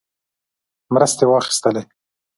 مرستې 0.93 1.25
واخیستلې. 1.31 1.83